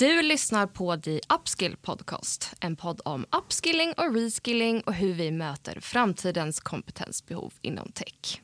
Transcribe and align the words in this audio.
Du 0.00 0.22
lyssnar 0.22 0.66
på 0.66 0.96
The 0.96 1.20
Upskill 1.34 1.76
Podcast, 1.76 2.54
en 2.60 2.76
podd 2.76 3.00
om 3.04 3.26
upskilling 3.36 3.92
och 3.92 4.14
reskilling 4.14 4.80
och 4.80 4.94
hur 4.94 5.14
vi 5.14 5.30
möter 5.30 5.80
framtidens 5.80 6.60
kompetensbehov 6.60 7.52
inom 7.62 7.92
tech. 7.92 8.40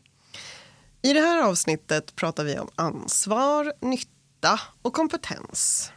I 1.03 1.12
det 1.12 1.21
här 1.21 1.42
avsnittet 1.42 2.16
pratar 2.16 2.45
vi 2.45 2.58
om 2.58 2.69
ansvar, 2.74 3.72
nytta 3.80 4.61
och 4.82 4.92
kompetens. 4.92 5.92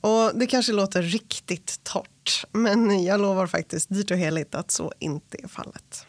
Och 0.00 0.38
Det 0.38 0.46
kanske 0.46 0.72
låter 0.72 1.02
riktigt 1.02 1.80
torrt, 1.84 2.44
men 2.52 3.04
jag 3.04 3.20
lovar 3.20 3.46
faktiskt 3.46 3.88
dyrt 3.88 4.10
och 4.10 4.16
heligt 4.16 4.54
att 4.54 4.70
så 4.70 4.92
inte 4.98 5.38
är 5.42 5.48
fallet. 5.48 6.07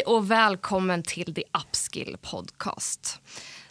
Hej 0.00 0.14
och 0.14 0.30
välkommen 0.30 1.02
till 1.02 1.34
The 1.34 1.42
Upskill 1.62 2.16
Podcast. 2.22 3.20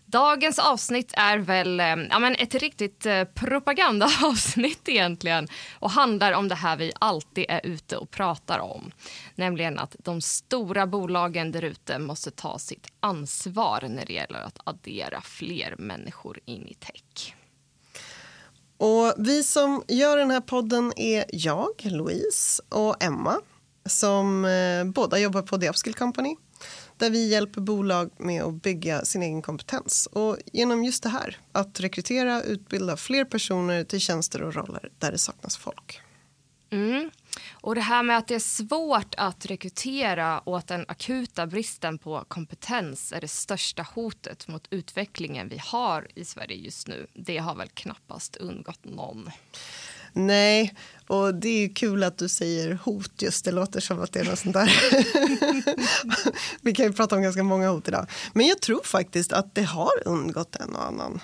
Dagens 0.05 0.59
avsnitt 0.59 1.13
är 1.17 1.37
väl 1.37 1.79
eh, 1.79 1.85
ja, 1.85 2.19
men 2.19 2.35
ett 2.35 2.55
riktigt 2.55 3.05
eh, 3.05 3.23
propagandaavsnitt 3.23 4.89
egentligen 4.89 5.47
och 5.79 5.91
handlar 5.91 6.33
om 6.33 6.47
det 6.47 6.55
här 6.55 6.77
vi 6.77 6.91
alltid 6.99 7.45
är 7.49 7.65
ute 7.65 7.97
och 7.97 8.11
pratar 8.11 8.59
om. 8.59 8.91
Nämligen 9.35 9.79
att 9.79 9.95
de 9.99 10.21
stora 10.21 10.87
bolagen 10.87 11.51
där 11.51 11.63
ute 11.63 11.99
måste 11.99 12.31
ta 12.31 12.59
sitt 12.59 12.87
ansvar 12.99 13.85
när 13.89 14.05
det 14.05 14.13
gäller 14.13 14.39
att 14.39 14.59
addera 14.63 15.21
fler 15.21 15.75
människor 15.77 16.39
in 16.45 16.67
i 16.67 16.73
tech. 16.73 17.35
Och 18.77 19.13
vi 19.17 19.43
som 19.43 19.83
gör 19.87 20.17
den 20.17 20.31
här 20.31 20.41
podden 20.41 20.93
är 20.95 21.25
jag, 21.29 21.71
Louise 21.83 22.63
och 22.69 23.03
Emma 23.03 23.41
som 23.89 24.45
eh, 24.45 24.83
båda 24.85 25.19
jobbar 25.19 25.41
på 25.41 25.57
The 25.57 25.69
Upskill 25.69 25.93
Company 25.93 26.35
där 26.97 27.09
vi 27.09 27.27
hjälper 27.27 27.61
bolag 27.61 28.09
med 28.17 28.43
att 28.43 28.61
bygga 28.61 29.05
sin 29.05 29.23
egen 29.23 29.41
kompetens. 29.41 30.05
Och 30.11 30.37
genom 30.53 30.83
just 30.83 31.03
det 31.03 31.09
här, 31.09 31.37
att 31.51 31.79
rekrytera 31.79 32.37
och 32.37 32.43
utbilda 32.45 32.97
fler 32.97 33.25
personer 33.25 33.83
till 33.83 33.99
tjänster 33.99 34.41
och 34.41 34.55
roller 34.55 34.91
där 34.97 35.11
det 35.11 35.17
saknas 35.17 35.57
folk. 35.57 36.01
Mm. 36.71 37.11
Och 37.51 37.75
det 37.75 37.81
här 37.81 38.03
med 38.03 38.17
att 38.17 38.27
det 38.27 38.35
är 38.35 38.39
svårt 38.39 39.15
att 39.17 39.45
rekrytera 39.45 40.39
och 40.39 40.57
att 40.57 40.67
den 40.67 40.85
akuta 40.87 41.47
bristen 41.47 41.97
på 41.97 42.23
kompetens 42.27 43.11
är 43.11 43.21
det 43.21 43.27
största 43.27 43.85
hotet 43.95 44.47
mot 44.47 44.67
utvecklingen 44.69 45.49
vi 45.49 45.57
har 45.57 46.07
i 46.15 46.25
Sverige 46.25 46.55
just 46.57 46.87
nu. 46.87 47.07
Det 47.13 47.37
har 47.37 47.55
väl 47.55 47.69
knappast 47.69 48.35
undgått 48.35 48.85
någon. 48.85 49.29
Nej, 50.13 50.73
och 51.07 51.35
det 51.35 51.63
är 51.63 51.75
kul 51.75 52.03
att 52.03 52.17
du 52.17 52.29
säger 52.29 52.79
hot 52.83 53.21
just. 53.21 53.45
Det 53.45 53.51
låter 53.51 53.79
som 53.79 54.01
att 54.01 54.13
det 54.13 54.19
är 54.19 54.23
något 54.23 54.39
sånt 54.39 54.53
där. 54.53 54.71
Vi 56.61 56.73
kan 56.73 56.85
ju 56.85 56.93
prata 56.93 57.15
om 57.15 57.21
ganska 57.21 57.43
många 57.43 57.69
hot 57.69 57.87
idag. 57.87 58.07
Men 58.33 58.47
jag 58.47 58.61
tror 58.61 58.81
faktiskt 58.83 59.33
att 59.33 59.55
det 59.55 59.63
har 59.63 59.91
undgått 60.05 60.55
en 60.55 60.75
och 60.75 60.85
annan. 60.85 61.21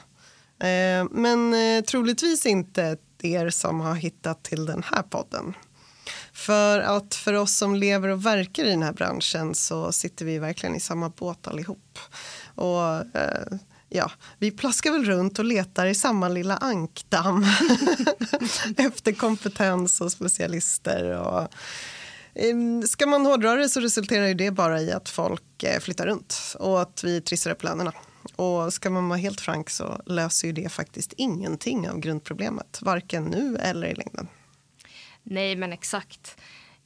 Eh, 0.60 1.08
men 1.12 1.54
eh, 1.54 1.84
troligtvis 1.84 2.46
inte 2.46 2.98
er 3.22 3.50
som 3.50 3.80
har 3.80 3.96
hittat 3.96 4.44
till 4.44 4.66
den 4.66 4.84
här 4.84 5.02
podden. 5.04 5.54
För 6.34 6.80
att 6.80 7.16
för 7.16 7.34
oss 7.34 7.56
som 7.56 7.76
lever 7.76 8.08
och 8.08 8.26
verkar 8.26 8.64
i 8.64 8.70
den 8.70 8.84
här 8.84 8.94
branschen 8.94 9.56
så 9.56 9.92
sitter 9.92 10.26
vi 10.26 10.40
verkligen 10.40 10.76
i 10.76 10.80
samma 10.80 11.10
båt 11.10 11.48
allihop. 11.48 12.00
Och 12.56 13.16
eh, 13.18 13.58
ja, 13.96 14.12
vi 14.40 14.52
plaskar 14.52 14.92
väl 14.92 15.06
runt 15.06 15.40
och 15.40 15.46
letar 15.46 15.86
i 15.86 15.96
samma 15.96 16.30
lilla 16.30 16.58
ankdamm 16.58 17.46
efter 18.78 19.12
kompetens 19.12 20.02
och 20.02 20.12
specialister. 20.12 21.20
Och, 21.20 21.48
ehm, 22.36 22.84
ska 22.84 23.08
man 23.08 23.26
hårdra 23.26 23.56
det 23.56 23.70
så 23.70 23.80
resulterar 23.80 24.34
det 24.34 24.52
bara 24.52 24.82
i 24.82 24.92
att 24.92 25.10
folk 25.10 25.64
eh, 25.64 25.80
flyttar 25.80 26.06
runt 26.06 26.56
och 26.60 26.82
att 26.82 27.04
vi 27.04 27.22
trissar 27.22 27.52
upp 27.52 27.64
lönerna. 27.64 27.94
Och 28.36 28.74
ska 28.74 28.90
man 28.90 29.10
vara 29.10 29.20
helt 29.20 29.42
frank 29.42 29.70
så 29.70 30.02
löser 30.06 30.48
ju 30.48 30.54
det 30.54 30.70
faktiskt 30.70 31.14
ingenting 31.18 31.90
av 31.90 32.00
grundproblemet, 32.00 32.80
varken 32.82 33.24
nu 33.24 33.58
eller 33.58 33.88
i 33.88 33.96
längden. 33.96 34.28
Nej, 35.24 35.56
men 35.56 35.74
exakt. 35.74 36.38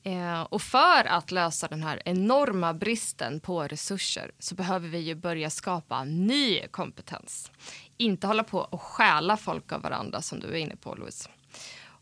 Eh, 0.03 0.41
och 0.41 0.61
för 0.61 1.07
att 1.07 1.31
lösa 1.31 1.67
den 1.67 1.83
här 1.83 2.01
enorma 2.05 2.73
bristen 2.73 3.39
på 3.39 3.63
resurser 3.63 4.31
så 4.39 4.55
behöver 4.55 4.87
vi 4.87 4.97
ju 4.97 5.15
börja 5.15 5.49
skapa 5.49 6.03
ny 6.03 6.67
kompetens. 6.67 7.51
Inte 7.97 8.27
hålla 8.27 8.43
på 8.43 8.59
och 8.59 8.81
stjäla 8.81 9.37
folk 9.37 9.71
av 9.71 9.81
varandra 9.81 10.21
som 10.21 10.39
du 10.39 10.47
är 10.47 10.55
inne 10.55 10.75
på 10.75 10.95
Louise. 10.95 11.29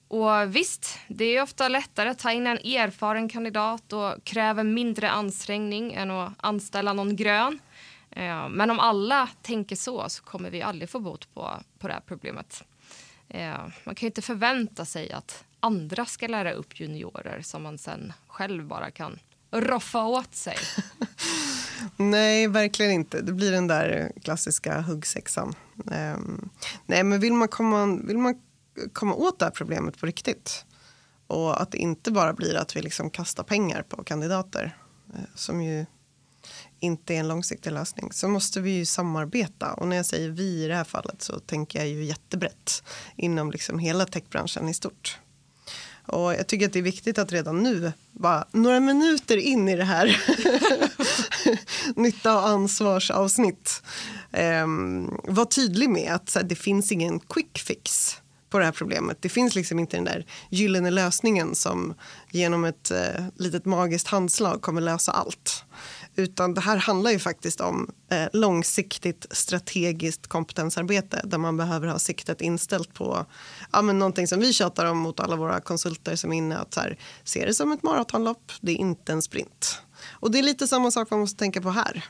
Och 0.08 0.56
visst, 0.56 1.00
det 1.08 1.26
är 1.26 1.42
ofta 1.42 1.68
lättare 1.68 2.10
att 2.10 2.20
ta 2.20 2.32
in 2.32 2.48
en 2.48 2.58
erfaren 2.58 3.30
kandidat 3.30 3.94
och 3.94 4.24
kräver 4.24 4.64
mindre 4.64 5.10
ansträngning 5.10 5.94
än 5.94 6.12
att 6.12 6.34
anställa 6.38 6.94
någon 6.94 7.16
grön. 7.16 7.60
Eh, 8.12 8.50
men 8.50 8.70
om 8.70 8.80
alla 8.80 9.30
tänker 9.42 9.76
så 9.76 10.10
så 10.10 10.24
kommer 10.24 10.50
vi 10.50 10.62
aldrig 10.62 10.90
få 10.90 11.00
bot 11.00 11.34
på, 11.34 11.52
på 11.80 11.88
det 11.88 11.94
här 11.94 12.02
problemet. 12.06 12.64
Eh, 13.30 13.58
man 13.84 13.96
kan 13.96 14.06
ju 14.06 14.08
inte 14.08 14.22
förvänta 14.22 14.86
sig 14.86 15.12
att 15.12 15.44
andra 15.60 16.06
ska 16.06 16.28
lära 16.28 16.54
upp 16.54 16.80
juniorer 16.80 17.42
som 17.42 17.64
man 17.64 17.78
sen 17.78 18.14
själv 18.28 18.68
bara 18.68 18.92
kan 18.92 19.20
roffa 19.52 20.04
åt 20.04 20.36
sig. 20.36 20.58
nej, 21.98 22.48
verkligen 22.48 22.92
inte. 22.92 23.22
Det 23.22 23.34
blir 23.34 23.52
den 23.52 23.68
där 23.68 24.12
klassiska 24.24 24.82
huggsexan. 24.82 25.56
Um, 25.76 26.50
nej, 26.86 27.04
men 27.04 27.20
vill 27.20 27.34
man, 27.34 27.48
komma, 27.48 28.00
vill 28.04 28.18
man 28.18 28.42
komma 28.94 29.16
åt 29.16 29.40
det 29.40 29.46
här 29.46 29.52
problemet 29.52 29.98
på 29.98 30.06
riktigt 30.06 30.66
och 31.28 31.62
att 31.62 31.72
det 31.72 31.78
inte 31.78 32.12
bara 32.12 32.34
blir 32.34 32.56
att 32.56 32.76
vi 32.76 32.82
liksom 32.82 33.10
kastar 33.10 33.44
pengar 33.44 33.82
på 33.82 34.04
kandidater 34.04 34.78
eh, 35.14 35.22
som 35.36 35.62
ju 35.62 35.86
inte 36.80 37.16
är 37.16 37.20
en 37.20 37.28
långsiktig 37.28 37.72
lösning 37.72 38.12
så 38.14 38.28
måste 38.28 38.62
vi 38.62 38.72
ju 38.72 38.86
samarbeta. 38.86 39.74
Och 39.74 39.88
när 39.88 39.96
jag 39.96 40.06
säger 40.06 40.30
vi 40.30 40.64
i 40.64 40.68
det 40.68 40.76
här 40.76 40.84
fallet 40.84 41.22
så 41.22 41.40
tänker 41.40 41.80
jag 41.80 41.88
ju 41.88 42.04
jättebrett 42.04 42.84
inom 43.16 43.52
liksom 43.52 43.80
hela 43.80 44.06
techbranschen 44.06 44.70
i 44.70 44.74
stort. 44.74 45.20
Och 46.08 46.34
jag 46.34 46.48
tycker 46.48 46.66
att 46.66 46.74
det 46.74 46.80
är 46.80 46.84
viktigt 46.84 47.18
att 47.18 47.32
redan 47.32 47.64
nu, 47.64 47.92
bara 48.12 48.48
några 48.52 48.80
minuter 48.80 49.38
in 49.38 49.70
i 49.70 49.76
det 49.76 49.84
här 49.84 50.22
nytta 51.96 52.36
och 52.38 52.48
ansvarsavsnitt, 52.48 53.84
eh, 54.32 54.68
vara 55.24 55.46
tydlig 55.46 55.90
med 55.90 56.14
att 56.14 56.36
här, 56.36 56.44
det 56.44 56.56
finns 56.56 56.92
ingen 56.92 57.20
quick 57.20 57.60
fix 57.60 58.18
på 58.50 58.60
det 58.60 58.66
här 58.66 58.72
problemet. 58.72 59.22
Det 59.22 59.30
finns 59.30 59.56
liksom 59.56 59.80
inte 59.80 59.98
den 59.98 60.04
där 60.04 60.26
gyllene 60.50 60.92
lösningen 60.92 61.56
som 61.56 61.94
genom 62.32 62.66
ett 62.66 62.92
eh, 62.92 63.26
litet 63.36 63.66
magiskt 63.66 64.08
handslag 64.08 64.62
kommer 64.62 64.82
lösa 64.82 65.12
allt. 65.12 65.64
Utan 66.20 66.54
det 66.54 66.62
här 66.62 66.78
handlar 66.78 67.12
ju 67.12 67.20
faktiskt 67.20 67.62
om 67.62 67.92
eh, 68.10 68.28
långsiktigt 68.34 69.26
strategiskt 69.32 70.28
kompetensarbete 70.28 71.22
där 71.24 71.38
man 71.38 71.58
behöver 71.58 71.88
ha 71.88 72.00
siktet 72.00 72.42
inställt 72.42 72.94
på 72.94 73.26
ja, 73.72 73.82
men 73.82 74.00
någonting 74.00 74.28
som 74.28 74.40
vi 74.40 74.54
tjatar 74.54 74.86
om 74.86 74.98
mot 74.98 75.20
alla 75.20 75.36
våra 75.36 75.60
konsulter 75.60 76.16
som 76.16 76.34
är 76.34 76.38
inne 76.38 76.58
att 76.58 76.74
så 76.74 76.80
här, 76.80 76.98
se 77.24 77.46
det 77.46 77.54
som 77.54 77.72
ett 77.72 77.84
maratonlopp, 77.84 78.52
det 78.62 78.72
är 78.72 78.76
inte 78.76 79.12
en 79.12 79.22
sprint. 79.22 79.82
Och 80.10 80.32
det 80.32 80.40
är 80.40 80.44
lite 80.44 80.68
samma 80.68 80.92
sak 80.92 81.10
man 81.10 81.20
måste 81.20 81.40
tänka 81.40 81.62
på 81.62 81.70
här. 81.70 82.06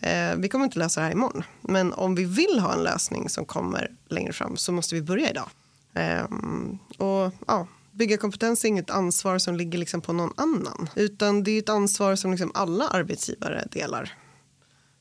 Eh, 0.00 0.36
vi 0.36 0.48
kommer 0.48 0.64
inte 0.64 0.78
lösa 0.78 1.00
det 1.00 1.06
här 1.06 1.12
imorgon, 1.12 1.44
men 1.60 1.92
om 1.92 2.14
vi 2.14 2.24
vill 2.24 2.58
ha 2.60 2.72
en 2.72 2.82
lösning 2.82 3.28
som 3.28 3.44
kommer 3.44 3.90
längre 4.08 4.32
fram 4.32 4.56
så 4.56 4.72
måste 4.72 4.94
vi 4.94 5.02
börja 5.02 5.30
idag. 5.30 5.48
Eh, 5.94 6.24
och 6.98 7.32
ja, 7.46 7.66
bygga 7.98 8.16
kompetens 8.16 8.64
är 8.64 8.68
inget 8.68 8.90
ansvar 8.90 9.38
som 9.38 9.56
ligger 9.56 9.78
liksom 9.78 10.00
på 10.00 10.12
någon 10.12 10.32
annan. 10.36 10.90
Utan 10.96 11.42
det 11.42 11.50
är 11.50 11.58
ett 11.58 11.68
ansvar 11.68 12.16
som 12.16 12.30
liksom 12.30 12.52
alla 12.54 12.88
arbetsgivare 12.88 13.68
delar. 13.70 14.18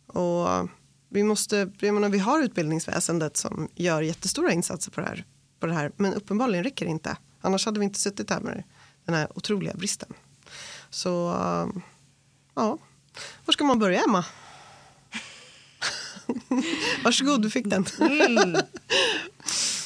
Och 0.08 0.70
vi, 1.10 1.24
måste, 1.24 1.72
jag 1.80 1.94
menar, 1.94 2.10
vi 2.10 2.20
har 2.20 2.44
utbildningsväsendet 2.44 3.38
som 3.38 3.70
gör 3.76 4.02
jättestora 4.02 4.52
insatser 4.52 4.92
på 4.92 5.02
det, 5.02 5.08
här, 5.08 5.26
på 5.60 5.68
det 5.68 5.74
här. 5.74 5.92
Men 5.96 6.14
uppenbarligen 6.14 6.64
räcker 6.64 6.86
det 6.86 6.92
inte. 6.92 7.18
Annars 7.42 7.66
hade 7.66 7.80
vi 7.80 7.84
inte 7.84 8.00
suttit 8.00 8.30
här 8.30 8.40
med 8.40 8.64
den 9.06 9.16
här 9.16 9.38
otroliga 9.38 9.74
bristen. 9.74 10.14
Så 10.90 11.10
ja, 12.56 12.78
var 13.46 13.52
ska 13.52 13.64
man 13.64 13.80
börja 13.80 14.04
Emma? 14.04 14.26
Varsågod, 17.04 17.42
du 17.42 17.50
fick 17.50 17.66
den. 17.66 17.86
mm. 18.00 18.58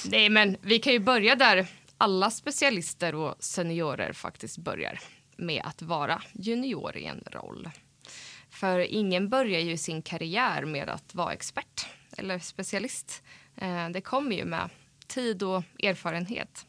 Nej, 0.06 0.30
men 0.30 0.58
vi 0.62 0.80
kan 0.80 0.94
ju 0.94 1.00
börja 1.00 1.36
där 1.36 1.68
alla 2.01 2.31
specialister 2.31 3.15
och 3.15 3.36
seniorer 3.39 4.13
faktiskt 4.13 4.57
börjar 4.57 5.00
med 5.38 5.62
att 5.65 5.81
vara 5.81 6.21
junior 6.33 6.98
i 6.98 7.06
en 7.06 7.24
roll. 7.31 7.69
För 8.50 8.80
ingen 8.80 9.30
börjar 9.30 9.59
ju 9.59 9.77
sin 9.77 10.01
karriär 10.01 10.65
med 10.65 10.89
att 10.89 11.15
vara 11.15 11.33
expert 11.33 11.86
eller 12.18 12.39
specialist. 12.39 13.24
Eh, 13.56 13.89
det 13.89 14.01
kommer 14.01 14.36
ju 14.36 14.45
med 14.45 14.69
tid 15.07 15.44
och 15.44 15.63
erfarenhet. 15.83 16.65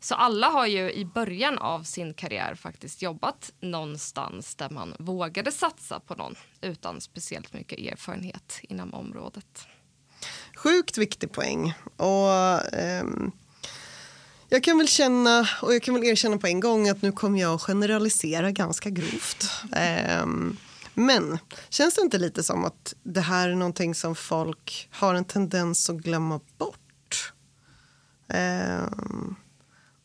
Så 0.00 0.14
alla 0.14 0.46
har 0.46 0.66
ju 0.66 0.92
i 0.92 1.04
början 1.04 1.58
av 1.58 1.82
sin 1.82 2.14
karriär 2.14 2.54
faktiskt 2.54 3.02
jobbat 3.02 3.52
någonstans 3.60 4.54
där 4.54 4.70
man 4.70 4.94
vågade 4.98 5.52
satsa 5.52 6.00
på 6.00 6.14
någon 6.14 6.34
utan 6.60 7.00
speciellt 7.00 7.52
mycket 7.52 7.78
erfarenhet 7.78 8.60
inom 8.62 8.94
området. 8.94 9.66
Sjukt 10.56 10.98
viktig 10.98 11.32
poäng. 11.32 11.74
Och, 11.96 12.74
ehm, 12.74 13.32
jag 14.50 14.64
kan 14.64 14.78
väl 14.78 14.88
känna, 14.88 15.48
och 15.62 15.74
jag 15.74 15.82
kan 15.82 15.94
väl 15.94 16.04
erkänna 16.04 16.38
på 16.38 16.46
en 16.46 16.60
gång 16.60 16.88
att 16.88 17.02
nu 17.02 17.12
kommer 17.12 17.40
jag 17.40 17.54
att 17.54 17.62
generalisera 17.62 18.50
ganska 18.50 18.90
grovt. 18.90 19.50
Um, 20.22 20.56
men 20.94 21.38
känns 21.68 21.94
det 21.94 22.00
inte 22.00 22.18
lite 22.18 22.42
som 22.42 22.64
att 22.64 22.94
det 23.02 23.20
här 23.20 23.48
är 23.48 23.54
någonting 23.54 23.94
som 23.94 24.14
folk 24.14 24.88
har 24.92 25.14
en 25.14 25.24
tendens 25.24 25.90
att 25.90 25.96
glömma 25.96 26.40
bort? 26.58 27.32
Um, 28.28 29.36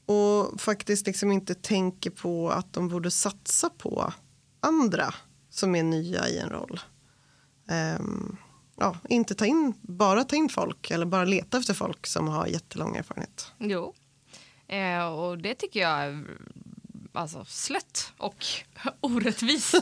och 0.05 0.61
faktiskt 0.61 1.07
liksom 1.07 1.31
inte 1.31 1.55
tänker 1.55 2.09
på 2.09 2.49
att 2.49 2.73
de 2.73 2.87
borde 2.87 3.11
satsa 3.11 3.69
på 3.69 4.13
andra 4.59 5.13
som 5.49 5.75
är 5.75 5.83
nya 5.83 6.29
i 6.29 6.37
en 6.37 6.49
roll. 6.49 6.79
Um, 7.99 8.37
ja, 8.77 8.97
inte 9.09 9.35
ta 9.35 9.45
in, 9.45 9.73
bara 9.81 10.23
ta 10.23 10.35
in 10.35 10.49
folk 10.49 10.91
eller 10.91 11.05
bara 11.05 11.25
leta 11.25 11.57
efter 11.57 11.73
folk 11.73 12.07
som 12.07 12.27
har 12.27 12.47
jättelång 12.47 12.95
erfarenhet. 12.95 13.51
Jo, 13.57 13.93
eh, 14.67 15.05
och 15.05 15.37
det 15.37 15.55
tycker 15.55 15.79
jag 15.79 15.91
är 15.91 16.25
alltså, 17.13 17.45
slött 17.45 18.13
och 18.17 18.45
orättvist. 19.01 19.75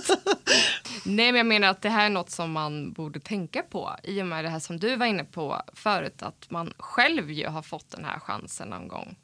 Nej, 1.06 1.32
men 1.32 1.36
jag 1.36 1.46
menar 1.46 1.68
att 1.68 1.82
det 1.82 1.90
här 1.90 2.06
är 2.06 2.10
något 2.10 2.30
som 2.30 2.52
man 2.52 2.92
borde 2.92 3.20
tänka 3.20 3.64
på 3.64 3.96
i 4.04 4.22
och 4.22 4.28
med 4.28 4.46
det 4.46 4.50
här 4.50 4.60
som 4.60 4.80
du 4.80 4.96
var 4.96 5.06
inne 5.06 5.24
på 5.24 5.62
förut, 5.74 6.24
att 6.24 6.50
man 6.50 6.74
själv 6.78 7.32
ju 7.32 7.48
har 7.48 7.62
fått 7.62 7.90
den 7.90 8.06
här 8.06 8.20
chansen 8.20 8.68
någon 8.68 8.88
gång. 8.88 9.16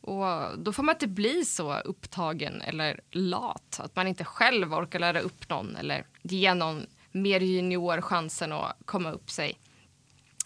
Och 0.00 0.58
då 0.58 0.72
får 0.72 0.82
man 0.82 0.94
inte 0.94 1.06
bli 1.06 1.44
så 1.44 1.78
upptagen 1.78 2.62
eller 2.62 3.00
lat 3.10 3.80
att 3.84 3.96
man 3.96 4.06
inte 4.06 4.24
själv 4.24 4.74
orkar 4.74 4.98
lära 4.98 5.20
upp 5.20 5.48
någon 5.48 5.76
eller 5.76 6.06
ge 6.22 6.54
någon 6.54 6.86
mer 7.12 7.40
junior 7.40 8.00
chansen 8.00 8.52
att 8.52 8.76
komma 8.84 9.12
upp 9.12 9.30
sig. 9.30 9.58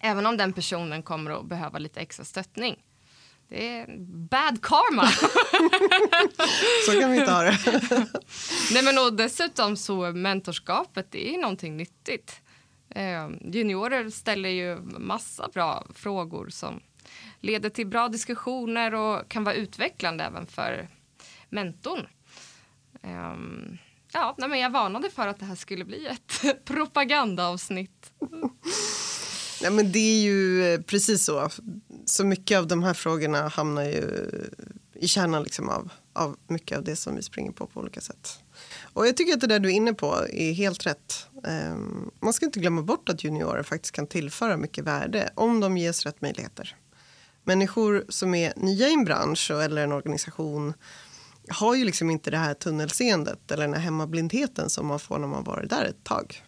Även 0.01 0.27
om 0.27 0.37
den 0.37 0.53
personen 0.53 1.03
kommer 1.03 1.31
att 1.31 1.47
behöva 1.47 1.79
lite 1.79 2.01
extra 2.01 2.25
stöttning. 2.25 2.83
Det 3.53 3.69
är 3.69 3.87
bad 4.31 4.63
karma. 4.63 5.07
så 6.87 7.01
kan 7.01 7.11
vi 7.11 7.19
inte 7.19 7.33
ha 7.33 7.43
det. 7.43 7.59
Nej, 8.73 8.85
men 8.85 8.99
och 8.99 9.13
dessutom 9.13 9.77
så 9.77 10.13
mentorskapet 10.13 11.07
det 11.11 11.35
är 11.35 11.39
någonting 11.39 11.77
nyttigt. 11.77 12.41
Eh, 12.91 13.29
juniorer 13.41 14.11
ställer 14.11 14.49
ju 14.49 14.77
massa 14.83 15.49
bra 15.55 15.87
frågor 15.95 16.49
som 16.49 16.81
leder 17.41 17.69
till 17.71 17.87
bra 17.87 18.09
diskussioner 18.09 18.95
och 18.95 19.29
kan 19.29 19.45
vara 19.45 19.55
utvecklande 19.55 20.25
även 20.25 20.47
för 20.47 20.89
mentorn. 21.49 22.07
Um, 23.03 23.79
ja, 24.13 24.35
nej, 24.39 24.49
men 24.49 24.61
jag 24.61 24.71
varnade 24.71 25.11
för 25.11 25.27
att 25.27 25.39
det 25.39 25.45
här 25.45 25.57
skulle 25.57 25.85
bli 25.85 26.07
ett 26.07 26.65
propagandaavsnitt. 26.65 28.13
Ja, 29.63 29.71
men 29.71 29.93
det 29.93 29.99
är 29.99 30.23
ju 30.23 30.65
eh, 30.75 30.81
precis 30.81 31.25
så. 31.25 31.51
Så 32.05 32.25
mycket 32.25 32.59
av 32.59 32.67
de 32.67 32.83
här 32.83 32.95
frågorna 32.95 33.49
hamnar 33.49 33.83
ju 33.85 34.31
i 34.95 35.09
kärnan 35.09 35.43
liksom 35.43 35.69
av, 35.69 35.91
av 36.13 36.37
mycket 36.47 36.79
av 36.79 36.85
det 36.85 36.97
som 36.97 37.17
vi 37.17 37.23
springer 37.23 37.53
på 37.53 37.67
på 37.67 37.81
olika 37.81 38.01
sätt. 38.01 38.39
Och 38.83 39.07
jag 39.07 39.17
tycker 39.17 39.33
att 39.33 39.41
det 39.41 39.47
där 39.47 39.59
du 39.59 39.69
är 39.69 39.73
inne 39.73 39.95
på 39.95 40.27
är 40.31 40.53
helt 40.53 40.87
rätt. 40.87 41.27
Um, 41.73 42.11
man 42.21 42.33
ska 42.33 42.47
inte 42.47 42.61
glömma 42.61 42.83
bort 42.83 43.09
att 43.09 43.25
juniorer 43.25 43.63
faktiskt 43.63 43.95
kan 43.95 44.07
tillföra 44.07 44.57
mycket 44.57 44.85
värde 44.85 45.31
om 45.35 45.61
de 45.61 45.77
ges 45.77 46.05
rätt 46.07 46.21
möjligheter. 46.21 46.77
Människor 47.45 48.05
som 48.09 48.35
är 48.35 48.53
nya 48.57 48.89
i 48.89 48.93
en 48.93 49.05
bransch 49.05 49.51
eller 49.51 49.85
en 49.85 49.93
organisation 49.93 50.75
har 51.49 51.75
ju 51.75 51.85
liksom 51.85 52.11
inte 52.11 52.31
det 52.31 52.37
här 52.37 52.55
tunnelseendet 52.55 53.51
eller 53.51 53.63
den 53.63 53.75
här 53.75 53.81
hemmablindheten 53.81 54.71
som 54.71 54.87
man 54.87 55.01
får 55.01 55.19
när 55.19 55.29
man 55.29 55.45
varit 55.45 55.71
där 55.71 55.85
ett 55.85 56.05
tag. 56.05 56.45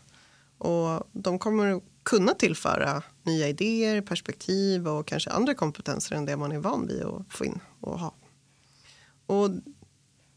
Och 0.58 1.08
de 1.12 1.38
kommer 1.38 1.80
kunna 2.02 2.34
tillföra 2.34 3.02
nya 3.24 3.48
idéer, 3.48 4.00
perspektiv 4.00 4.88
och 4.88 5.06
kanske 5.06 5.30
andra 5.30 5.54
kompetenser 5.54 6.16
än 6.16 6.24
det 6.24 6.36
man 6.36 6.52
är 6.52 6.58
van 6.58 6.86
vid 6.86 7.02
att 7.02 7.22
få 7.28 7.44
in 7.44 7.60
och 7.80 7.98
ha. 7.98 8.14
Och 9.26 9.50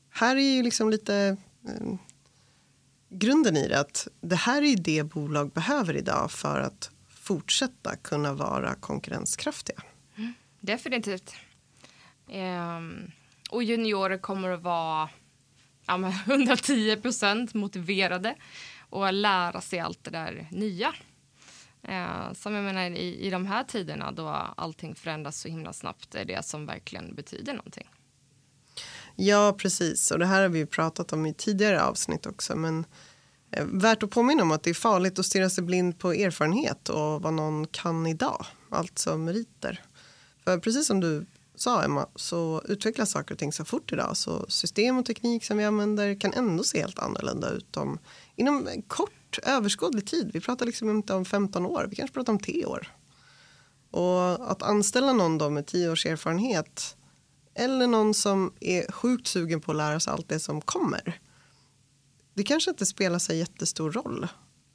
här 0.10 0.36
är 0.36 0.56
ju 0.56 0.64
liksom 0.64 0.90
lite 0.90 1.38
eh, 1.68 1.96
grunden 3.10 3.58
i 3.58 3.68
det 3.68 3.80
att 3.80 4.08
det 4.22 4.36
här 4.36 4.62
är 4.62 4.78
det 4.78 5.04
bolag 5.04 5.52
behöver 5.52 5.96
idag 5.96 6.32
för 6.32 6.60
att 6.60 6.92
fortsätta 7.08 7.96
kunna 7.96 8.34
vara 8.34 8.76
konkurrenskraftiga. 8.76 9.84
Mm, 10.18 10.34
definitivt. 10.60 11.36
Ehm, 12.30 13.12
och 13.50 13.64
juniorer 13.64 14.18
kommer 14.18 14.50
att 14.50 14.62
vara 14.62 15.10
ja, 15.88 16.14
110 16.26 16.96
procent 17.02 17.54
motiverade 17.54 18.36
och 18.90 19.14
lära 19.14 19.62
sig 19.62 19.80
allt 19.80 20.04
det 20.04 20.12
där 20.12 20.48
nya. 20.52 20.94
Eh, 21.88 22.34
som 22.34 22.54
jag 22.54 22.64
menar 22.64 22.90
i, 22.90 23.28
i 23.28 23.30
de 23.30 23.46
här 23.46 23.64
tiderna 23.64 24.12
då 24.12 24.28
allting 24.58 24.96
förändras 24.96 25.40
så 25.40 25.48
himla 25.48 25.74
snabbt 25.74 26.16
är 26.16 26.26
det 26.26 26.46
som 26.46 26.66
verkligen 26.66 27.16
betyder 27.16 27.54
någonting. 27.54 27.90
Ja, 29.16 29.56
precis. 29.58 30.12
Och 30.12 30.20
det 30.20 30.26
här 30.26 30.42
har 30.42 30.50
vi 30.50 30.66
pratat 30.66 31.14
om 31.14 31.26
i 31.26 31.34
tidigare 31.34 31.84
avsnitt 31.84 32.26
också. 32.26 32.56
Men 32.56 32.86
eh, 33.52 33.66
värt 33.66 34.04
att 34.04 34.10
påminna 34.10 34.44
om 34.44 34.52
att 34.52 34.64
det 34.64 34.70
är 34.70 34.74
farligt 34.74 35.20
att 35.20 35.26
stirra 35.26 35.50
sig 35.50 35.64
blind 35.64 36.00
på 36.00 36.14
erfarenhet 36.14 36.90
och 36.90 37.22
vad 37.22 37.34
någon 37.34 37.68
kan 37.68 38.08
idag. 38.08 38.46
Alltså 38.70 39.18
meriter. 39.18 39.84
För 40.44 40.60
precis 40.60 40.88
som 40.88 41.00
du 41.00 41.26
sa 41.56 41.84
Emma 41.84 42.08
så 42.16 42.62
utvecklas 42.66 43.12
saker 43.12 43.34
och 43.36 43.40
ting 43.40 43.54
så 43.54 43.66
fort 43.66 43.94
idag 43.94 44.18
så 44.18 44.46
system 44.50 44.98
och 44.98 45.06
teknik 45.06 45.46
som 45.46 45.58
vi 45.58 45.64
använder 45.64 46.20
kan 46.20 46.34
ändå 46.34 46.64
se 46.64 46.82
helt 46.82 47.00
annorlunda 47.00 47.50
ut 47.50 47.78
om, 47.78 48.00
inom 48.36 48.68
kort 48.88 49.12
kort 49.28 49.48
överskådlig 49.48 50.06
tid. 50.08 50.32
Vi 50.34 50.42
pratar 50.42 50.66
liksom 50.66 50.90
inte 50.90 51.14
om 51.14 51.26
15 51.26 51.66
år, 51.66 51.88
vi 51.90 51.96
kanske 51.96 52.14
pratar 52.14 52.34
om 52.34 52.40
10 52.40 52.66
år. 52.66 52.88
Och 53.92 54.52
att 54.52 54.64
anställa 54.64 55.14
någon 55.14 55.38
då 55.38 55.50
med 55.50 55.66
10 55.66 55.92
års 55.92 56.06
erfarenhet 56.06 56.96
eller 57.56 57.88
någon 57.88 58.14
som 58.14 58.54
är 58.60 58.92
sjukt 58.92 59.28
sugen 59.28 59.62
på 59.62 59.72
att 59.72 59.78
lära 59.78 60.00
sig 60.00 60.14
allt 60.14 60.30
det 60.30 60.40
som 60.40 60.62
kommer. 60.62 61.20
Det 62.34 62.44
kanske 62.44 62.72
inte 62.72 62.86
spelar 62.86 63.20
sig 63.20 63.38
jättestor 63.38 63.92
roll. 63.92 64.28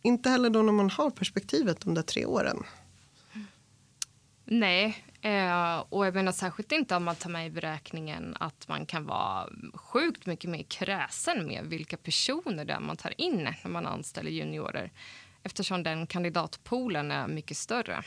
Inte 0.03 0.31
heller 0.31 0.51
då 0.51 0.63
när 0.63 0.73
man 0.73 0.91
har 0.91 1.11
perspektivet 1.11 1.81
de 1.81 1.95
där 1.95 2.03
tre 2.03 2.27
åren. 2.27 2.63
Nej, 4.45 5.05
Eh, 5.25 5.85
och 5.89 6.07
jag 6.07 6.15
menar 6.15 6.33
särskilt 6.33 6.73
inte 6.73 6.97
om 6.97 7.05
man 7.05 7.17
tar 7.17 7.31
med 7.31 7.47
i 7.47 7.51
beräkningen 7.51 8.37
att 8.41 8.69
man 8.69 8.87
kan 8.87 9.07
vara 9.07 9.49
sjukt 9.75 10.27
mycket 10.27 10.51
mer 10.51 10.63
kräsen 10.63 11.47
med 11.47 11.65
vilka 11.67 11.97
personer 11.97 12.65
det 12.65 12.73
är 12.73 12.81
man 12.81 12.97
tar 12.97 13.21
in 13.21 13.49
när 13.65 13.71
man 13.71 13.87
anställer 13.87 14.31
juniorer 14.31 14.91
eftersom 15.43 15.83
den 15.83 16.07
kandidatpoolen 16.07 17.11
är 17.11 17.27
mycket 17.27 17.57
större. 17.57 18.03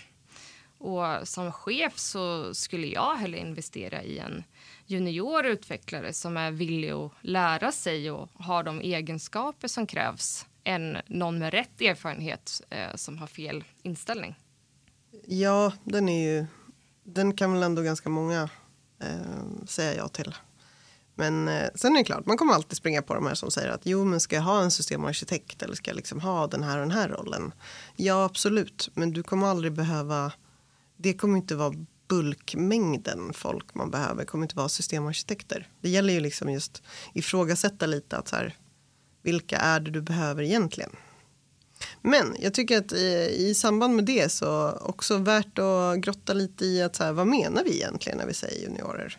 Och 0.77 1.27
som 1.27 1.51
chef 1.51 1.97
så 1.97 2.53
skulle 2.53 2.87
jag 2.87 3.15
hellre 3.15 3.39
investera 3.39 4.03
i 4.03 4.19
en 4.19 4.43
junior 4.85 5.45
utvecklare 5.45 6.13
som 6.13 6.37
är 6.37 6.51
villig 6.51 6.91
att 6.91 7.11
lära 7.21 7.71
sig 7.71 8.11
och 8.11 8.29
har 8.33 8.63
de 8.63 8.81
egenskaper 8.81 9.67
som 9.67 9.87
krävs 9.87 10.47
än 10.63 10.97
någon 11.07 11.39
med 11.39 11.53
rätt 11.53 11.81
erfarenhet 11.81 12.61
eh, 12.69 12.95
som 12.95 13.17
har 13.17 13.27
fel 13.27 13.63
inställning. 13.83 14.35
Ja, 15.27 15.73
den 15.83 16.09
är 16.09 16.33
ju 16.33 16.45
den 17.05 17.33
kan 17.33 17.53
väl 17.53 17.63
ändå 17.63 17.81
ganska 17.81 18.09
många 18.09 18.49
eh, 18.99 19.65
säga 19.67 19.95
ja 19.95 20.07
till. 20.07 20.35
Men 21.15 21.47
eh, 21.47 21.69
sen 21.75 21.93
är 21.93 21.97
det 21.97 22.03
klart, 22.03 22.25
man 22.25 22.37
kommer 22.37 22.53
alltid 22.53 22.77
springa 22.77 23.01
på 23.01 23.13
de 23.13 23.25
här 23.25 23.35
som 23.35 23.51
säger 23.51 23.69
att 23.69 23.81
jo, 23.83 24.05
men 24.05 24.19
ska 24.19 24.35
jag 24.35 24.43
ha 24.43 24.61
en 24.61 24.71
systemarkitekt 24.71 25.63
eller 25.63 25.75
ska 25.75 25.91
jag 25.91 25.95
liksom 25.95 26.19
ha 26.19 26.47
den 26.47 26.63
här 26.63 26.77
och 26.77 26.83
den 26.83 26.97
här 26.97 27.09
rollen? 27.09 27.53
Ja, 27.95 28.25
absolut, 28.25 28.89
men 28.93 29.13
du 29.13 29.23
kommer 29.23 29.47
aldrig 29.47 29.73
behöva, 29.73 30.31
det 30.97 31.13
kommer 31.13 31.37
inte 31.37 31.55
vara 31.55 31.73
bulkmängden 32.07 33.33
folk 33.33 33.75
man 33.75 33.91
behöver, 33.91 34.25
kommer 34.25 34.45
inte 34.45 34.55
vara 34.55 34.69
systemarkitekter. 34.69 35.69
Det 35.81 35.89
gäller 35.89 36.13
ju 36.13 36.19
liksom 36.19 36.49
just 36.49 36.83
ifrågasätta 37.13 37.85
lite 37.85 38.17
att 38.17 38.27
så 38.27 38.35
här, 38.35 38.55
vilka 39.21 39.57
är 39.57 39.79
det 39.79 39.91
du 39.91 40.01
behöver 40.01 40.43
egentligen? 40.43 40.91
Men 42.01 42.35
jag 42.39 42.53
tycker 42.53 42.77
att 42.77 42.91
i, 42.91 43.35
i, 43.39 43.53
samband 43.53 43.95
med 43.95 44.05
det 44.05 44.31
så 44.31 44.71
också 44.71 45.17
värt 45.17 45.59
att 45.59 45.97
grotta 45.97 46.33
lite 46.33 46.65
i 46.65 46.81
att 46.81 46.95
så 46.95 47.03
här, 47.03 47.11
vad 47.11 47.27
menar 47.27 47.63
vi 47.63 47.75
egentligen 47.75 48.17
när 48.17 48.25
vi 48.25 48.33
säger 48.33 48.63
juniorer? 48.63 49.17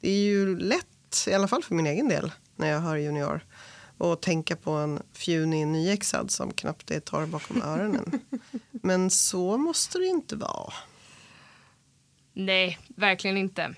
Det 0.00 0.10
är 0.10 0.22
ju 0.22 0.58
lätt, 0.58 1.26
i 1.28 1.34
alla 1.34 1.48
fall 1.48 1.62
för 1.62 1.74
min 1.74 1.86
egen 1.86 2.08
del, 2.08 2.32
när 2.56 2.70
jag 2.70 2.80
hör 2.80 2.96
junior 2.96 3.44
och 3.98 4.20
tänka 4.20 4.56
på 4.56 4.70
en 4.70 5.02
fjunig 5.12 5.66
nyexad 5.66 6.30
som 6.30 6.52
knappt 6.52 6.90
är 6.90 7.00
torr 7.00 7.26
bakom 7.26 7.62
öronen. 7.64 8.20
Men 8.70 9.10
så 9.10 9.56
måste 9.56 9.98
det 9.98 10.06
inte 10.06 10.36
vara. 10.36 10.72
Nej, 12.32 12.78
verkligen 12.88 13.36
inte. 13.36 13.74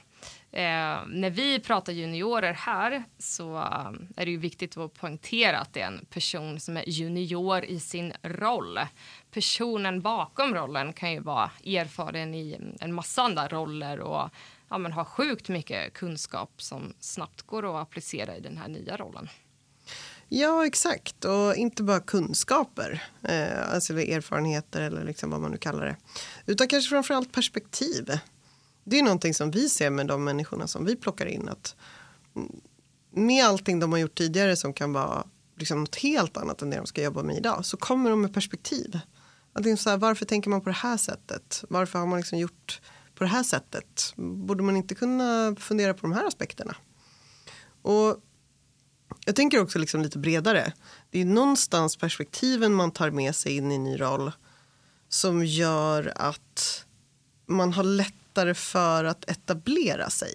Eh, 0.55 1.07
när 1.07 1.31
vi 1.31 1.61
pratar 1.61 1.93
juniorer 1.93 2.53
här 2.53 3.05
så 3.19 3.57
eh, 3.57 3.93
är 4.17 4.25
det 4.25 4.31
ju 4.31 4.37
viktigt 4.37 4.77
att 4.77 4.95
poängtera 4.95 5.59
att 5.59 5.75
det 5.75 5.81
är 5.81 5.87
en 5.87 6.05
person 6.11 6.61
som 6.61 6.77
är 6.77 6.89
junior 6.89 7.65
i 7.65 7.81
sin 7.81 8.13
roll. 8.23 8.79
Personen 9.31 10.01
bakom 10.01 10.55
rollen 10.55 10.93
kan 10.93 11.13
ju 11.13 11.21
vara 11.21 11.51
erfaren 11.65 12.35
i 12.35 12.59
en 12.81 12.95
massa 12.95 13.23
andra 13.23 13.49
roller 13.49 14.01
och 14.01 14.31
ja, 14.69 14.79
men 14.79 14.93
ha 14.93 15.05
sjukt 15.05 15.49
mycket 15.49 15.93
kunskap 15.93 16.63
som 16.63 16.95
snabbt 17.01 17.43
går 17.43 17.77
att 17.77 17.83
applicera 17.83 18.37
i 18.37 18.41
den 18.41 18.57
här 18.57 18.69
nya 18.69 18.97
rollen. 18.97 19.29
Ja, 20.29 20.67
exakt. 20.67 21.25
Och 21.25 21.55
inte 21.57 21.83
bara 21.83 22.01
kunskaper, 22.01 23.03
eh, 23.23 23.73
alltså 23.75 24.01
erfarenheter 24.01 24.81
eller 24.81 25.05
liksom 25.05 25.31
vad 25.31 25.41
man 25.41 25.51
nu 25.51 25.57
kallar 25.57 25.87
det. 25.87 25.97
Utan 26.47 26.69
kanske 26.69 26.89
framförallt 26.89 27.33
perspektiv. 27.33 28.11
Det 28.85 28.99
är 28.99 29.03
någonting 29.03 29.35
som 29.35 29.51
vi 29.51 29.69
ser 29.69 29.91
med 29.91 30.07
de 30.07 30.25
människorna 30.25 30.67
som 30.67 30.85
vi 30.85 30.97
plockar 30.97 31.27
in. 31.27 31.49
Att 31.49 31.77
med 33.11 33.45
allting 33.45 33.81
de 33.81 33.93
har 33.93 33.99
gjort 33.99 34.15
tidigare 34.15 34.57
som 34.57 34.73
kan 34.73 34.93
vara 34.93 35.27
liksom 35.57 35.81
något 35.81 35.97
helt 35.97 36.37
annat 36.37 36.63
än 36.63 36.71
det 36.71 36.77
de 36.77 36.87
ska 36.87 37.03
jobba 37.03 37.23
med 37.23 37.37
idag 37.37 37.67
så 37.67 37.77
kommer 37.77 38.11
de 38.11 38.21
med 38.21 38.35
perspektiv. 38.35 38.99
Att 39.53 39.63
det 39.63 39.71
är 39.71 39.77
så 39.77 39.91
här, 39.91 39.97
varför 39.97 40.25
tänker 40.25 40.51
man 40.51 40.61
på 40.61 40.69
det 40.69 40.75
här 40.75 40.97
sättet? 40.97 41.65
Varför 41.69 41.99
har 41.99 42.07
man 42.07 42.19
liksom 42.19 42.39
gjort 42.39 42.81
på 43.15 43.25
det 43.25 43.31
här 43.31 43.43
sättet? 43.43 44.13
Borde 44.17 44.63
man 44.63 44.77
inte 44.77 44.95
kunna 44.95 45.57
fundera 45.59 45.95
på 45.95 46.01
de 46.01 46.13
här 46.13 46.27
aspekterna? 46.27 46.77
Och 47.83 48.21
jag 49.25 49.37
tänker 49.37 49.61
också 49.61 49.79
liksom 49.79 50.03
lite 50.03 50.19
bredare. 50.19 50.73
Det 51.11 51.21
är 51.21 51.25
någonstans 51.25 51.97
perspektiven 51.97 52.75
man 52.75 52.91
tar 52.91 53.11
med 53.11 53.37
sig 53.37 53.57
in 53.57 53.73
i 53.73 53.75
en 53.75 53.85
ny 53.85 54.01
roll 54.01 54.33
som 55.09 55.45
gör 55.45 56.13
att 56.17 56.85
man 57.47 57.73
har 57.73 57.85
lättare 58.33 58.55
för 58.55 59.05
att 59.05 59.31
etablera 59.31 60.11
sig. 60.11 60.33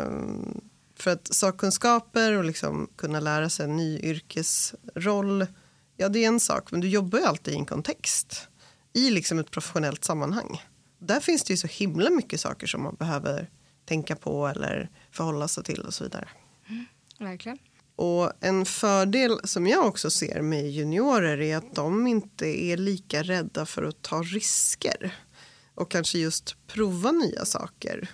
Um, 0.00 0.60
för 0.96 1.10
att 1.10 1.34
sakkunskaper 1.34 2.32
och 2.32 2.44
liksom 2.44 2.88
kunna 2.96 3.20
lära 3.20 3.48
sig 3.48 3.64
en 3.64 3.76
ny 3.76 3.98
yrkesroll, 3.98 5.46
ja 5.96 6.08
det 6.08 6.24
är 6.24 6.28
en 6.28 6.40
sak, 6.40 6.70
men 6.70 6.80
du 6.80 6.88
jobbar 6.88 7.18
ju 7.18 7.24
alltid 7.24 7.54
i 7.54 7.56
en 7.56 7.66
kontext. 7.66 8.48
I 8.92 9.10
liksom 9.10 9.38
ett 9.38 9.50
professionellt 9.50 10.04
sammanhang. 10.04 10.62
Där 10.98 11.20
finns 11.20 11.44
det 11.44 11.52
ju 11.52 11.56
så 11.56 11.66
himla 11.66 12.10
mycket 12.10 12.40
saker 12.40 12.66
som 12.66 12.82
man 12.82 12.94
behöver 12.94 13.50
tänka 13.84 14.16
på 14.16 14.46
eller 14.46 14.90
förhålla 15.10 15.48
sig 15.48 15.64
till 15.64 15.80
och 15.80 15.94
så 15.94 16.04
vidare. 16.04 16.28
Mm, 16.68 16.86
verkligen. 17.18 17.58
Och 17.96 18.32
en 18.40 18.64
fördel 18.64 19.40
som 19.44 19.66
jag 19.66 19.86
också 19.86 20.10
ser 20.10 20.42
med 20.42 20.70
juniorer 20.70 21.40
är 21.40 21.56
att 21.56 21.74
de 21.74 22.06
inte 22.06 22.46
är 22.46 22.76
lika 22.76 23.22
rädda 23.22 23.66
för 23.66 23.82
att 23.82 24.02
ta 24.02 24.22
risker 24.22 25.14
och 25.76 25.90
kanske 25.90 26.18
just 26.18 26.56
prova 26.66 27.12
nya 27.12 27.44
saker 27.44 28.10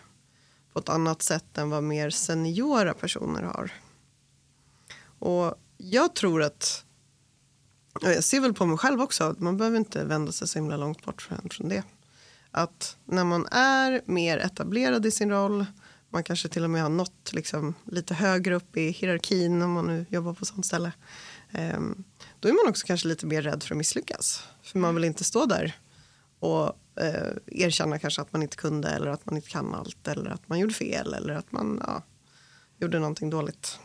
på 0.72 0.78
ett 0.78 0.88
annat 0.88 1.22
sätt 1.22 1.58
än 1.58 1.70
vad 1.70 1.82
mer 1.82 2.10
seniora 2.10 2.94
personer 2.94 3.42
har. 3.42 3.72
Och 5.18 5.54
jag 5.76 6.14
tror 6.14 6.42
att, 6.42 6.84
jag 8.00 8.24
ser 8.24 8.40
väl 8.40 8.54
på 8.54 8.66
mig 8.66 8.78
själv 8.78 9.02
också, 9.02 9.34
man 9.38 9.56
behöver 9.56 9.78
inte 9.78 10.04
vända 10.04 10.32
sig 10.32 10.48
så 10.48 10.58
himla 10.58 10.76
långt 10.76 11.04
bort 11.04 11.22
från 11.22 11.68
det. 11.68 11.82
Att 12.50 12.96
när 13.04 13.24
man 13.24 13.46
är 13.50 14.02
mer 14.06 14.38
etablerad 14.38 15.06
i 15.06 15.10
sin 15.10 15.30
roll, 15.30 15.66
man 16.10 16.24
kanske 16.24 16.48
till 16.48 16.64
och 16.64 16.70
med 16.70 16.82
har 16.82 16.88
nått 16.88 17.32
liksom 17.32 17.74
lite 17.84 18.14
högre 18.14 18.54
upp 18.54 18.76
i 18.76 18.90
hierarkin 18.90 19.62
om 19.62 19.72
man 19.72 19.86
nu 19.86 20.06
jobbar 20.08 20.34
på 20.34 20.44
sånt 20.44 20.66
ställe. 20.66 20.92
Ehm, 21.50 22.04
då 22.40 22.48
är 22.48 22.52
man 22.52 22.70
också 22.70 22.86
kanske 22.86 23.08
lite 23.08 23.26
mer 23.26 23.42
rädd 23.42 23.62
för 23.62 23.74
att 23.74 23.78
misslyckas. 23.78 24.42
För 24.62 24.78
man 24.78 24.94
vill 24.94 25.04
inte 25.04 25.24
stå 25.24 25.46
där 25.46 25.76
och 26.38 26.78
eh, 26.96 27.32
erkänna 27.46 27.98
kanske 27.98 28.22
att 28.22 28.32
man 28.32 28.42
inte 28.42 28.56
kunde 28.56 28.88
eller 28.88 29.10
att 29.10 29.26
man 29.26 29.36
inte 29.36 29.48
kan 29.48 29.74
allt 29.74 30.08
eller 30.08 30.30
att 30.30 30.48
man 30.48 30.58
gjorde 30.58 30.74
fel 30.74 31.14
eller 31.14 31.34
att 31.34 31.52
man 31.52 31.82
ja, 31.86 32.02
gjorde 32.78 32.98
någonting 32.98 33.30
dåligt. 33.30 33.78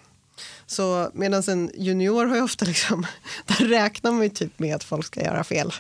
Så 0.66 1.12
medan 1.14 1.44
en 1.48 1.72
junior 1.74 2.26
har 2.26 2.36
ju 2.36 2.42
ofta 2.42 2.66
liksom, 2.66 3.06
där 3.46 3.66
räknar 3.66 4.12
man 4.12 4.24
ju 4.24 4.30
typ 4.30 4.60
med 4.60 4.76
att 4.76 4.84
folk 4.84 5.06
ska 5.06 5.22
göra 5.22 5.44
fel. 5.44 5.74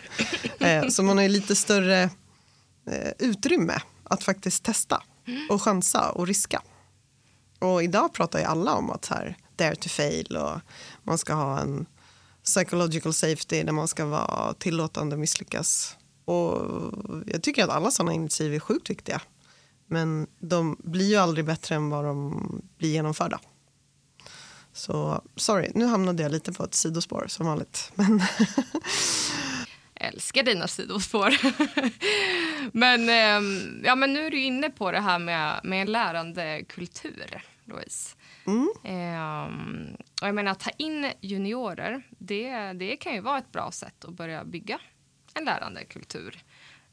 Eh, 0.59 0.87
så 0.87 1.03
man 1.03 1.17
har 1.17 1.23
ju 1.23 1.29
lite 1.29 1.55
större 1.55 2.03
eh, 2.85 3.11
utrymme 3.19 3.81
att 4.03 4.23
faktiskt 4.23 4.63
testa 4.63 5.03
och 5.49 5.61
chansa 5.61 6.09
och 6.09 6.27
riska. 6.27 6.61
Och 7.59 7.83
idag 7.83 8.13
pratar 8.13 8.39
ju 8.39 8.45
alla 8.45 8.73
om 8.73 8.89
att 8.89 9.05
här, 9.05 9.37
dare 9.55 9.75
to 9.75 9.89
fail 9.89 10.37
och 10.37 10.59
man 11.03 11.17
ska 11.17 11.33
ha 11.33 11.59
en 11.59 11.85
psychological 12.43 13.13
safety 13.13 13.63
där 13.63 13.71
man 13.71 13.87
ska 13.87 14.05
vara 14.05 14.53
tillåtande 14.53 15.17
misslyckas 15.17 15.96
och 16.27 17.23
jag 17.25 17.43
tycker 17.43 17.63
att 17.63 17.69
alla 17.69 17.91
sådana 17.91 18.13
initiativ 18.13 18.53
är 18.53 18.59
sjukt 18.59 18.89
viktiga. 18.89 19.21
Men 19.85 20.27
de 20.39 20.77
blir 20.79 21.09
ju 21.09 21.15
aldrig 21.15 21.45
bättre 21.45 21.75
än 21.75 21.89
vad 21.89 22.05
de 22.05 22.61
blir 22.77 22.89
genomförda. 22.89 23.39
Så 24.73 25.21
sorry, 25.35 25.71
nu 25.75 25.85
hamnade 25.85 26.23
jag 26.23 26.31
lite 26.31 26.53
på 26.53 26.63
ett 26.63 26.73
sidospår 26.73 27.25
som 27.27 27.45
vanligt. 27.45 27.91
Men 27.95 28.21
älskar 29.99 30.43
dina 30.43 30.67
sidospår. 30.67 31.33
men, 32.77 33.09
ehm, 33.09 33.81
ja, 33.83 33.95
men 33.95 34.13
nu 34.13 34.25
är 34.25 34.31
du 34.31 34.41
inne 34.41 34.69
på 34.69 34.91
det 34.91 34.99
här 34.99 35.19
med, 35.19 35.59
med 35.63 35.89
lärandekultur, 35.89 37.43
Louise. 37.65 38.15
Mm. 38.45 38.67
Um, 38.83 39.95
och 40.21 40.27
jag 40.27 40.35
menar, 40.35 40.51
att 40.51 40.59
ta 40.59 40.69
in 40.77 41.11
juniorer, 41.21 42.03
det, 42.09 42.73
det 42.73 42.97
kan 42.97 43.13
ju 43.13 43.21
vara 43.21 43.37
ett 43.37 43.51
bra 43.51 43.71
sätt 43.71 44.05
att 44.05 44.13
börja 44.13 44.45
bygga 44.45 44.79
en 45.37 45.45
lärandekultur. 45.45 46.43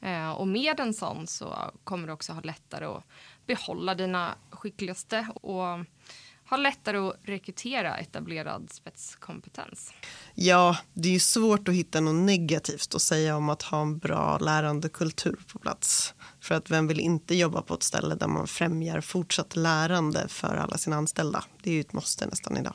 Eh, 0.00 0.30
och 0.30 0.48
med 0.48 0.80
en 0.80 0.94
sån 0.94 1.26
så 1.26 1.70
kommer 1.84 2.06
du 2.06 2.12
också 2.12 2.32
ha 2.32 2.40
lättare 2.40 2.84
att 2.84 3.04
behålla 3.46 3.94
dina 3.94 4.34
skickligaste 4.50 5.28
och 5.34 5.84
ha 6.50 6.56
lättare 6.56 6.98
att 6.98 7.16
rekrytera 7.22 7.96
etablerad 7.96 8.70
spetskompetens. 8.70 9.92
Ja, 10.34 10.76
det 10.92 11.08
är 11.08 11.12
ju 11.12 11.18
svårt 11.18 11.68
att 11.68 11.74
hitta 11.74 12.00
något 12.00 12.24
negativt 12.26 12.94
att 12.94 13.02
säga 13.02 13.36
om 13.36 13.48
att 13.48 13.62
ha 13.62 13.82
en 13.82 13.98
bra 13.98 14.38
lärandekultur 14.38 15.38
på 15.52 15.58
plats. 15.58 16.14
För 16.40 16.54
att 16.54 16.70
vem 16.70 16.86
vill 16.86 17.00
inte 17.00 17.34
jobba 17.34 17.62
på 17.62 17.74
ett 17.74 17.82
ställe 17.82 18.14
där 18.14 18.28
man 18.28 18.46
främjar 18.46 19.00
fortsatt 19.00 19.56
lärande 19.56 20.28
för 20.28 20.56
alla 20.56 20.78
sina 20.78 20.96
anställda? 20.96 21.44
Det 21.62 21.70
är 21.70 21.74
ju 21.74 21.80
ett 21.80 21.92
måste 21.92 22.26
nästan 22.26 22.56
idag. 22.56 22.74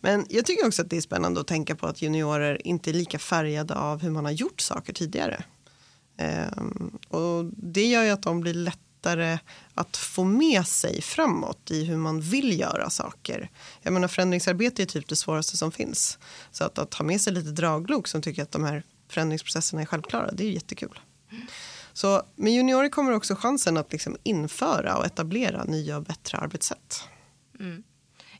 Men 0.00 0.26
jag 0.28 0.46
tycker 0.46 0.66
också 0.66 0.82
att 0.82 0.90
det 0.90 0.96
är 0.96 1.00
spännande 1.00 1.40
att 1.40 1.46
tänka 1.46 1.76
på 1.76 1.86
att 1.86 2.02
juniorer 2.02 2.66
inte 2.66 2.90
är 2.90 2.94
lika 2.94 3.18
färgade 3.18 3.74
av 3.74 4.02
hur 4.02 4.10
man 4.10 4.24
har 4.24 4.32
gjort 4.32 4.60
saker 4.60 4.92
tidigare. 4.92 5.44
Um, 6.52 6.98
och 7.08 7.44
det 7.44 7.86
gör 7.86 8.02
ju 8.02 8.10
att 8.10 8.22
de 8.22 8.40
blir 8.40 8.54
lättare 8.54 9.38
att 9.74 9.96
få 9.96 10.24
med 10.24 10.66
sig 10.66 11.02
framåt 11.02 11.70
i 11.70 11.84
hur 11.84 11.96
man 11.96 12.20
vill 12.20 12.60
göra 12.60 12.90
saker. 12.90 13.50
Jag 13.82 13.92
menar 13.92 14.08
förändringsarbete 14.08 14.82
är 14.82 14.86
typ 14.86 15.08
det 15.08 15.16
svåraste 15.16 15.56
som 15.56 15.72
finns. 15.72 16.18
Så 16.50 16.64
att, 16.64 16.78
att 16.78 16.94
ha 16.94 17.04
med 17.04 17.20
sig 17.20 17.32
lite 17.32 17.50
draglok 17.50 18.08
som 18.08 18.22
tycker 18.22 18.42
att 18.42 18.52
de 18.52 18.64
här 18.64 18.82
förändringsprocesserna 19.08 19.82
är 19.82 19.86
självklara, 19.86 20.30
det 20.32 20.44
är 20.44 20.50
jättekul. 20.50 21.00
Så 21.92 22.22
med 22.36 22.52
juniorer 22.52 22.88
kommer 22.88 23.12
också 23.12 23.34
chansen 23.34 23.76
att 23.76 23.92
liksom 23.92 24.16
införa 24.22 24.96
och 24.96 25.06
etablera 25.06 25.64
nya 25.64 25.96
och 25.96 26.02
bättre 26.02 26.38
arbetssätt. 26.38 27.02
Mm 27.60 27.82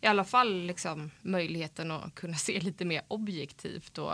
i 0.00 0.06
alla 0.06 0.24
fall 0.24 0.62
liksom 0.62 1.10
möjligheten 1.22 1.90
att 1.90 2.14
kunna 2.14 2.36
se 2.36 2.60
lite 2.60 2.84
mer 2.84 3.02
objektivt 3.08 3.98
och 3.98 4.12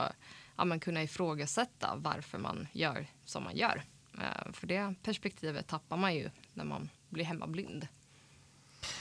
ja, 0.57 0.65
men 0.65 0.81
kunna 0.81 1.03
ifrågasätta 1.03 1.95
varför 1.97 2.39
man 2.39 2.67
gör 2.73 3.07
som 3.25 3.45
man 3.45 3.57
gör. 3.57 3.83
Eh, 4.15 4.53
för 4.53 4.67
det 4.67 4.95
perspektivet 5.03 5.67
tappar 5.67 5.97
man 5.97 6.15
ju 6.15 6.31
när 6.55 6.65
man 6.65 6.89
blir 7.09 7.25
hemmablind. 7.25 7.89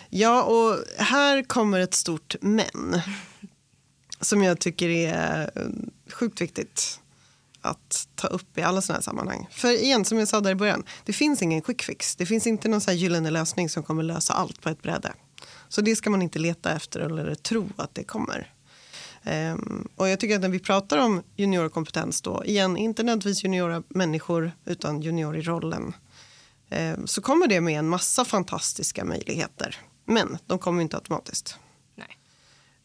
Ja, 0.10 0.44
och 0.44 0.80
här 0.98 1.44
kommer 1.44 1.80
ett 1.80 1.94
stort 1.94 2.36
men 2.42 2.66
som 4.20 4.44
jag 4.44 4.60
tycker 4.60 4.90
är 4.90 5.52
eh, 5.56 6.14
sjukt 6.14 6.42
viktigt 6.42 7.00
att 7.62 8.08
ta 8.16 8.28
upp 8.28 8.58
i 8.58 8.62
alla 8.62 8.82
sådana 8.82 8.98
här 8.98 9.04
sammanhang. 9.04 9.48
För 9.52 9.84
igen, 9.84 10.06
som 10.06 10.18
jag 10.18 10.28
sa 10.28 10.42
där 10.42 10.52
i 10.52 10.56
början, 10.56 10.84
det 11.06 11.14
finns 11.14 11.42
ingen 11.42 11.62
quick 11.62 11.82
fix. 11.82 12.16
Det 12.16 12.26
finns 12.26 12.48
inte 12.48 12.68
någon 12.70 12.82
så 12.82 12.92
här 12.92 12.98
gyllene 12.98 13.32
lösning 13.32 13.70
som 13.70 13.84
kommer 13.84 14.04
lösa 14.04 14.34
allt 14.34 14.62
på 14.62 14.70
ett 14.70 14.82
bräde. 14.82 15.14
Så 15.74 15.82
det 15.82 15.96
ska 15.96 16.10
man 16.10 16.22
inte 16.22 16.40
leta 16.40 16.72
efter 16.72 17.00
eller 17.00 17.36
tro 17.36 17.70
att 17.76 17.96
det 17.96 18.04
kommer. 18.04 18.54
Um, 19.24 19.88
och 19.96 20.10
jag 20.10 20.20
tycker 20.20 20.36
att 20.36 20.42
när 20.42 20.50
vi 20.50 20.60
pratar 20.60 20.98
om 20.98 21.24
juniorkompetens 21.36 22.22
då, 22.22 22.46
igen, 22.46 22.78
inte 22.78 23.04
nödvändigtvis 23.04 23.44
juniora 23.44 23.84
människor 23.88 24.52
utan 24.66 25.02
junior 25.02 25.38
i 25.38 25.42
rollen, 25.42 25.94
um, 26.70 27.08
så 27.08 27.22
kommer 27.22 27.48
det 27.48 27.62
med 27.62 27.80
en 27.80 27.90
massa 27.90 28.26
fantastiska 28.26 29.06
möjligheter. 29.06 29.78
Men 30.06 30.38
de 30.46 30.60
kommer 30.60 30.82
inte 30.82 30.98
automatiskt. 30.98 31.58
Nej. 31.96 32.18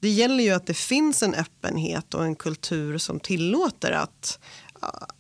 Det 0.00 0.08
gäller 0.08 0.44
ju 0.44 0.50
att 0.50 0.66
det 0.66 0.74
finns 0.74 1.22
en 1.22 1.34
öppenhet 1.34 2.14
och 2.14 2.24
en 2.24 2.36
kultur 2.36 2.98
som 2.98 3.20
tillåter 3.20 3.92
att 3.92 4.38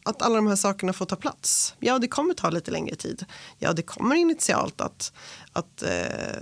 att 0.02 0.22
alla 0.22 0.36
de 0.36 0.46
här 0.46 0.56
sakerna 0.56 0.92
får 0.92 1.06
ta 1.06 1.16
plats. 1.16 1.74
Ja, 1.78 1.98
det 1.98 2.08
kommer 2.08 2.34
ta 2.34 2.50
lite 2.50 2.70
längre 2.70 2.96
tid. 2.96 3.24
Ja, 3.58 3.72
det 3.72 3.82
kommer 3.82 4.14
initialt 4.14 4.80
att, 4.80 5.12
att 5.52 5.82
eh, 5.82 6.40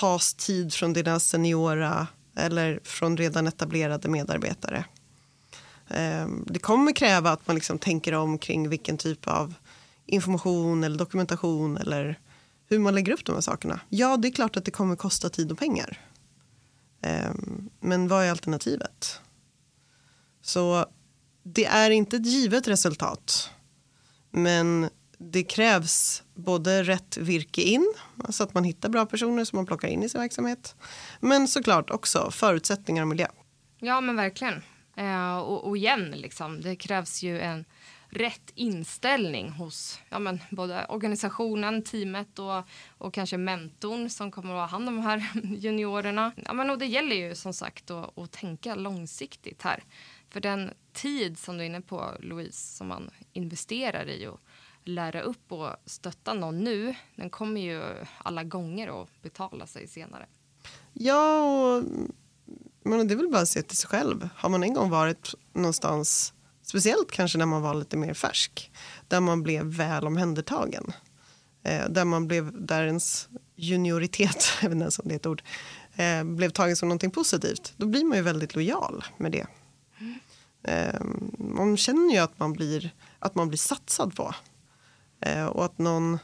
tas 0.00 0.34
tid 0.34 0.74
från 0.74 0.92
dina 0.92 1.20
seniora 1.20 2.06
eller 2.36 2.80
från 2.84 3.16
redan 3.16 3.46
etablerade 3.46 4.08
medarbetare. 4.08 4.84
Ehm, 5.88 6.44
det 6.46 6.58
kommer 6.58 6.92
kräva 6.92 7.30
att 7.30 7.46
man 7.46 7.56
liksom 7.56 7.78
tänker 7.78 8.12
om 8.12 8.38
kring 8.38 8.68
vilken 8.68 8.98
typ 8.98 9.26
av 9.26 9.54
information 10.06 10.84
eller 10.84 10.98
dokumentation 10.98 11.76
eller 11.76 12.18
hur 12.68 12.78
man 12.78 12.94
lägger 12.94 13.12
upp 13.12 13.24
de 13.24 13.34
här 13.34 13.40
sakerna. 13.40 13.80
Ja, 13.88 14.16
det 14.16 14.28
är 14.28 14.32
klart 14.32 14.56
att 14.56 14.64
det 14.64 14.70
kommer 14.70 14.96
kosta 14.96 15.28
tid 15.28 15.52
och 15.52 15.58
pengar. 15.58 16.00
Ehm, 17.02 17.70
men 17.80 18.08
vad 18.08 18.24
är 18.24 18.30
alternativet? 18.30 19.20
Så 20.42 20.86
det 21.42 21.64
är 21.64 21.90
inte 21.90 22.16
ett 22.16 22.26
givet 22.26 22.68
resultat. 22.68 23.50
Men 24.30 24.90
det 25.18 25.42
krävs 25.42 26.22
både 26.34 26.82
rätt 26.82 27.16
virke 27.16 27.62
in, 27.62 27.94
så 28.28 28.42
att 28.42 28.54
man 28.54 28.64
hittar 28.64 28.88
bra 28.88 29.06
personer 29.06 29.44
som 29.44 29.56
man 29.56 29.66
plockar 29.66 29.88
in 29.88 30.02
i 30.02 30.08
sin 30.08 30.20
verksamhet. 30.20 30.76
Men 31.20 31.48
såklart 31.48 31.90
också 31.90 32.30
förutsättningar 32.30 33.02
och 33.02 33.08
miljö. 33.08 33.26
Ja, 33.78 34.00
men 34.00 34.16
verkligen. 34.16 34.62
Eh, 34.96 35.38
och, 35.38 35.68
och 35.68 35.76
igen, 35.76 36.10
liksom, 36.10 36.60
det 36.60 36.76
krävs 36.76 37.22
ju 37.22 37.40
en 37.40 37.64
rätt 38.08 38.50
inställning 38.54 39.50
hos 39.50 40.00
ja, 40.08 40.18
men, 40.18 40.40
både 40.50 40.86
organisationen, 40.88 41.82
teamet 41.82 42.38
och, 42.38 42.62
och 42.98 43.14
kanske 43.14 43.36
mentorn 43.36 44.10
som 44.10 44.30
kommer 44.30 44.54
att 44.54 44.60
ha 44.60 44.66
hand 44.66 44.88
om 44.88 44.96
de 44.96 45.02
här 45.02 45.26
juniorerna. 45.56 46.32
Ja, 46.44 46.52
men, 46.52 46.70
och 46.70 46.78
det 46.78 46.86
gäller 46.86 47.16
ju 47.16 47.34
som 47.34 47.52
sagt 47.52 47.90
att, 47.90 48.18
att 48.18 48.32
tänka 48.32 48.74
långsiktigt 48.74 49.62
här. 49.62 49.84
För 50.30 50.40
den 50.40 50.70
tid 50.92 51.38
som 51.38 51.56
du 51.56 51.62
är 51.62 51.66
inne 51.66 51.80
på, 51.80 52.12
Louise, 52.20 52.76
som 52.76 52.88
man 52.88 53.10
investerar 53.32 54.08
i 54.08 54.26
och 54.26 54.40
lära 54.88 55.20
upp 55.20 55.52
och 55.52 55.70
stötta 55.86 56.34
någon 56.34 56.64
nu, 56.64 56.94
den 57.16 57.30
kommer 57.30 57.60
ju 57.60 57.82
alla 58.18 58.44
gånger 58.44 59.02
att 59.02 59.22
betala 59.22 59.66
sig 59.66 59.88
senare. 59.88 60.26
Ja, 60.92 61.42
och 61.42 61.84
men 62.86 63.08
det 63.08 63.14
är 63.14 63.16
väl 63.16 63.28
bara 63.28 63.42
att 63.42 63.48
se 63.48 63.62
till 63.62 63.76
sig 63.76 63.88
själv. 63.88 64.28
Har 64.36 64.48
man 64.48 64.62
en 64.62 64.74
gång 64.74 64.90
varit 64.90 65.34
någonstans, 65.52 66.32
speciellt 66.62 67.10
kanske 67.10 67.38
när 67.38 67.46
man 67.46 67.62
var 67.62 67.74
lite 67.74 67.96
mer 67.96 68.14
färsk, 68.14 68.72
där 69.08 69.20
man 69.20 69.42
blev 69.42 69.64
väl 69.64 70.06
omhändertagen. 70.06 70.92
Eh, 71.62 71.88
där 71.88 72.04
man 72.04 72.26
blev, 72.26 72.66
där 72.66 72.86
ens 72.86 73.28
junioritet, 73.56 74.44
inte 74.62 74.76
ens 74.76 74.98
om 74.98 75.08
det 75.08 75.14
är 75.14 75.16
ett 75.16 75.26
ord, 75.26 75.42
eh, 75.96 76.24
blev 76.24 76.50
tagen 76.50 76.76
som 76.76 76.88
någonting 76.88 77.10
positivt. 77.10 77.74
Då 77.76 77.86
blir 77.86 78.04
man 78.04 78.18
ju 78.18 78.22
väldigt 78.22 78.54
lojal 78.54 79.04
med 79.16 79.32
det. 79.32 79.46
Eh, 80.62 81.00
man 81.38 81.76
känner 81.76 82.14
ju 82.14 82.18
att 82.18 82.38
man 82.38 82.52
blir, 82.52 82.94
att 83.18 83.34
man 83.34 83.48
blir 83.48 83.58
satsad 83.58 84.16
på. 84.16 84.34
Eh, 85.20 85.46
och 85.46 85.64
att 85.64 85.78
någon 85.78 86.14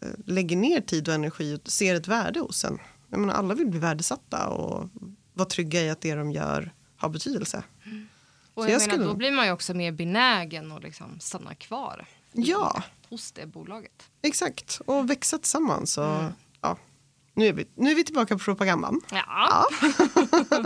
eh, 0.00 0.08
lägger 0.24 0.56
ner 0.56 0.80
tid 0.80 1.08
och 1.08 1.14
energi 1.14 1.56
och 1.56 1.68
ser 1.68 1.94
ett 1.94 2.08
värde 2.08 2.40
hos 2.40 2.64
en. 2.64 2.78
Jag 3.10 3.20
menar, 3.20 3.34
alla 3.34 3.54
vill 3.54 3.66
bli 3.66 3.78
värdesatta 3.78 4.48
och 4.48 4.90
vara 5.32 5.48
trygga 5.48 5.82
i 5.82 5.90
att 5.90 6.00
det 6.00 6.14
de 6.14 6.32
gör 6.32 6.72
har 6.96 7.08
betydelse. 7.08 7.62
Mm. 7.84 8.08
Och 8.54 8.64
jag, 8.64 8.70
jag 8.70 8.80
menar, 8.80 8.92
skulle... 8.92 9.04
Då 9.04 9.14
blir 9.14 9.32
man 9.32 9.46
ju 9.46 9.52
också 9.52 9.74
mer 9.74 9.92
benägen 9.92 10.72
att 10.72 10.82
liksom 10.82 11.20
stanna 11.20 11.54
kvar 11.54 12.06
ja. 12.32 12.82
hos 13.08 13.32
det 13.32 13.46
bolaget. 13.46 14.10
Exakt, 14.22 14.80
och 14.86 15.10
växa 15.10 15.38
tillsammans. 15.38 15.98
Och, 15.98 16.04
mm. 16.04 16.32
ja. 16.60 16.78
nu, 17.34 17.46
är 17.46 17.52
vi, 17.52 17.66
nu 17.74 17.90
är 17.90 17.94
vi 17.94 18.04
tillbaka 18.04 18.34
på 18.34 18.44
propagandan. 18.44 19.00
Ja. 19.10 19.24
ja. 19.26 19.66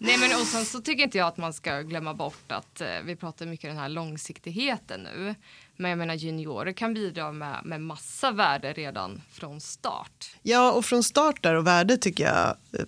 Nej, 0.00 0.18
men 0.18 0.40
och 0.40 0.46
sen 0.46 0.64
så 0.64 0.80
tycker 0.80 1.04
inte 1.04 1.18
jag 1.18 1.28
att 1.28 1.36
man 1.36 1.52
ska 1.52 1.80
glömma 1.80 2.14
bort 2.14 2.52
att 2.52 2.80
eh, 2.80 2.88
vi 3.04 3.16
pratar 3.16 3.46
mycket 3.46 3.64
om 3.64 3.74
den 3.74 3.82
här 3.82 3.88
långsiktigheten 3.88 5.00
nu. 5.00 5.34
Men 5.76 5.90
jag 5.90 5.98
menar 5.98 6.14
juniorer 6.14 6.72
kan 6.72 6.94
bidra 6.94 7.32
med, 7.32 7.60
med 7.64 7.80
massa 7.80 8.30
värde 8.30 8.72
redan 8.72 9.22
från 9.30 9.60
start. 9.60 10.36
Ja, 10.42 10.72
och 10.72 10.84
från 10.84 11.02
start 11.02 11.42
där 11.42 11.54
och 11.54 11.66
värde 11.66 11.96
tycker 11.96 12.24
jag 12.24 12.56
eh, 12.78 12.84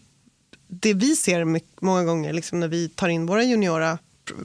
det 0.68 0.94
vi 0.94 1.16
ser 1.16 1.60
många 1.84 2.04
gånger 2.04 2.32
liksom 2.32 2.60
när 2.60 2.68
vi 2.68 2.88
tar 2.88 3.08
in 3.08 3.26
våra 3.26 3.42
juniora 3.42 3.98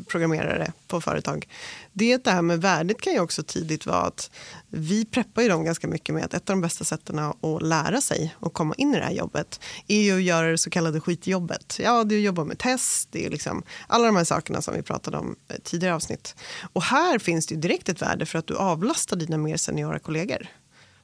programmerare 0.07 0.71
på 0.88 1.01
företag, 1.01 1.48
det 1.93 2.24
det 2.24 2.31
här 2.31 2.41
med 2.41 2.62
värdet 2.62 3.01
kan 3.01 3.13
ju 3.13 3.19
också 3.19 3.43
tidigt 3.43 3.86
vara 3.86 4.01
att 4.01 4.31
vi 4.69 5.05
preppar 5.05 5.41
ju 5.41 5.50
dem 5.50 5.63
ganska 5.63 5.88
mycket 5.88 6.15
med 6.15 6.25
att 6.25 6.33
ett 6.33 6.50
av 6.50 6.55
de 6.55 6.62
bästa 6.62 6.83
sätten 6.83 7.19
att 7.19 7.62
lära 7.62 8.01
sig 8.01 8.36
och 8.39 8.53
komma 8.53 8.75
in 8.77 8.93
i 8.93 8.98
det 8.98 9.03
här 9.03 9.12
jobbet 9.12 9.59
är 9.88 10.01
ju 10.01 10.15
att 10.15 10.24
göra 10.24 10.48
det 10.48 10.57
så 10.57 10.69
kallade 10.69 11.00
skitjobbet. 11.00 11.79
Ja, 11.83 12.03
det 12.03 12.15
är 12.15 12.19
att 12.19 12.25
jobba 12.25 12.43
med 12.43 12.57
test, 12.57 13.09
det 13.12 13.25
är 13.25 13.29
liksom 13.29 13.63
alla 13.88 14.05
de 14.05 14.15
här 14.15 14.24
sakerna 14.24 14.62
som 14.62 14.74
vi 14.74 14.81
pratade 14.81 15.17
om 15.17 15.36
eh, 15.48 15.55
tidigare 15.63 15.95
avsnitt. 15.95 16.36
Och 16.74 16.83
här 16.83 17.19
finns 17.19 17.48
det 17.48 17.55
ju 17.55 17.62
direkt 17.62 17.89
ett 17.89 18.01
värde 18.01 18.25
för 18.25 18.39
att 18.39 18.48
du 18.48 18.55
avlastar 18.55 19.17
dina 19.17 19.38
mer 19.38 19.57
seniora 19.57 20.00
kollegor 20.00 20.48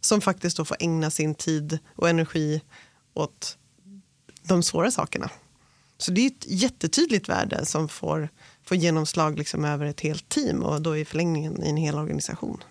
som 0.02 0.22
faktiskt 0.22 0.58
då 0.58 0.66
får 0.66 0.78
ägna 0.80 1.10
sin 1.10 1.36
tid 1.36 1.80
och 1.96 2.10
energi 2.10 2.62
åt 3.14 3.58
de 4.44 4.64
svåra 4.64 4.92
sakerna. 4.92 5.30
Så 5.98 6.12
det 6.12 6.22
är 6.22 6.28
ett 6.28 6.46
jättetydligt 6.48 7.30
värde 7.30 7.66
som 7.66 7.90
får, 7.90 8.30
får 8.68 8.78
genomslag 8.78 9.38
liksom 9.38 9.66
över 9.66 9.86
ett 9.86 10.02
helt 10.02 10.30
team 10.30 10.64
och 10.64 10.82
då 10.82 10.98
i 10.98 11.06
förlängningen 11.06 11.64
i 11.64 11.70
en 11.70 11.78
hel 11.78 11.96
organisation. 11.96 12.64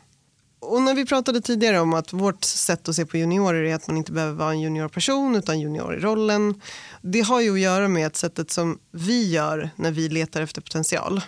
Och 0.58 0.82
när 0.82 0.94
vi 0.94 1.06
pratade 1.06 1.40
tidigare 1.40 1.80
om 1.80 1.94
att 1.94 2.12
vårt 2.12 2.44
sätt 2.44 2.88
att 2.88 2.96
se 2.96 3.06
på 3.06 3.16
juniorer 3.16 3.62
är 3.62 3.74
att 3.74 3.88
man 3.88 3.96
inte 3.96 4.12
behöver 4.12 4.34
vara 4.34 4.50
en 4.50 4.60
juniorperson 4.60 5.36
utan 5.36 5.60
junior 5.60 5.94
i 5.94 6.00
rollen. 6.00 6.60
Det 7.02 7.20
har 7.20 7.40
ju 7.40 7.52
att 7.52 7.60
göra 7.60 7.88
med 7.88 8.06
att 8.06 8.16
sättet 8.16 8.50
som 8.50 8.78
vi 8.90 9.30
gör 9.30 9.70
när 9.76 9.90
vi 9.90 10.08
letar 10.08 10.42
efter 10.42 10.60
potential. 10.60 11.20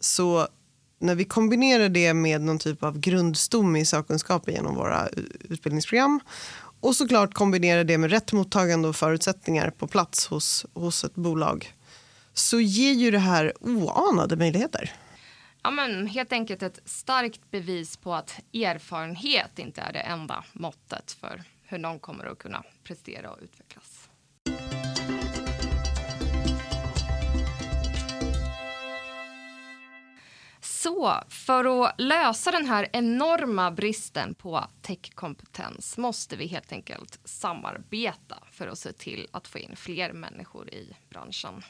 Så 0.00 0.48
när 1.00 1.14
vi 1.14 1.24
kombinerar 1.24 1.88
det 1.88 2.14
med 2.14 2.40
någon 2.40 2.58
typ 2.58 2.82
av 2.82 2.98
grundstomme 2.98 3.80
i 3.80 3.84
sakkunskap 3.84 4.48
genom 4.48 4.74
våra 4.74 5.08
utbildningsprogram 5.40 6.20
och 6.80 6.96
såklart 6.96 7.34
kombinera 7.34 7.84
det 7.84 7.98
med 7.98 8.10
rätt 8.10 8.32
mottagande 8.32 8.88
och 8.88 8.96
förutsättningar 8.96 9.70
på 9.70 9.86
plats 9.86 10.26
hos, 10.26 10.66
hos 10.74 11.04
ett 11.04 11.14
bolag 11.14 11.74
så 12.34 12.60
ger 12.60 12.92
ju 12.92 13.10
det 13.10 13.18
här 13.18 13.52
oanade 13.60 14.36
möjligheter. 14.36 14.92
Ja, 15.62 15.70
men 15.70 16.06
helt 16.06 16.32
enkelt 16.32 16.62
ett 16.62 16.80
starkt 16.84 17.50
bevis 17.50 17.96
på 17.96 18.14
att 18.14 18.40
erfarenhet 18.52 19.58
inte 19.58 19.80
är 19.80 19.92
det 19.92 20.00
enda 20.00 20.44
måttet 20.52 21.12
för 21.12 21.42
hur 21.62 21.78
någon 21.78 21.98
kommer 21.98 22.26
att 22.26 22.38
kunna 22.38 22.62
prestera 22.82 23.30
och 23.30 23.38
utvecklas. 23.42 24.08
Så 30.60 31.14
för 31.28 31.84
att 31.84 32.00
lösa 32.00 32.50
den 32.50 32.66
här 32.66 32.88
enorma 32.92 33.70
bristen 33.70 34.34
på 34.34 34.64
techkompetens 34.82 35.98
måste 35.98 36.36
vi 36.36 36.46
helt 36.46 36.72
enkelt 36.72 37.20
samarbeta 37.24 38.38
för 38.50 38.66
att 38.66 38.78
se 38.78 38.92
till 38.92 39.28
att 39.30 39.48
få 39.48 39.58
in 39.58 39.76
fler 39.76 40.12
människor 40.12 40.70
i 40.70 40.96
branschen. 41.08 41.62